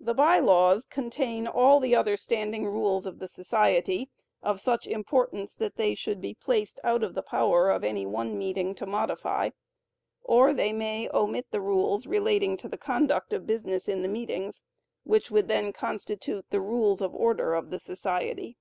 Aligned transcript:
The 0.00 0.12
By 0.12 0.40
Laws 0.40 0.86
contain 0.86 1.46
all 1.46 1.78
the 1.78 1.94
other 1.94 2.16
standing 2.16 2.66
rules 2.66 3.06
of 3.06 3.20
the 3.20 3.28
society, 3.28 4.10
of 4.42 4.60
such 4.60 4.88
importance 4.88 5.54
that 5.54 5.76
they 5.76 5.94
should 5.94 6.20
be 6.20 6.34
placed 6.34 6.80
out 6.82 7.04
of 7.04 7.14
the 7.14 7.22
power 7.22 7.70
of 7.70 7.84
any 7.84 8.06
one 8.06 8.36
meeting 8.36 8.74
to 8.74 8.86
modify; 8.86 9.50
or 10.24 10.52
they 10.52 10.72
may 10.72 11.08
omit 11.14 11.46
the 11.52 11.60
rules 11.60 12.08
relating 12.08 12.56
to 12.56 12.68
the 12.68 12.76
conduct 12.76 13.32
of 13.32 13.46
business 13.46 13.86
in 13.86 14.02
the 14.02 14.08
meetings, 14.08 14.62
which 15.04 15.30
would 15.30 15.46
then 15.46 15.72
constitute 15.72 16.50
the 16.50 16.60
Rules 16.60 17.00
of 17.00 17.14
Order 17.14 17.54
of 17.54 17.70
the 17.70 17.78
society. 17.78 18.56